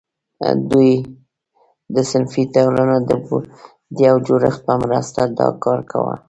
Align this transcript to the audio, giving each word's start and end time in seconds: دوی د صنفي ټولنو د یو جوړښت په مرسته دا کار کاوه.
دوی 0.69 0.91
د 1.93 1.95
صنفي 2.11 2.43
ټولنو 2.55 2.97
د 3.97 3.99
یو 4.07 4.15
جوړښت 4.27 4.61
په 4.67 4.73
مرسته 4.83 5.19
دا 5.39 5.47
کار 5.63 5.79
کاوه. 5.89 6.15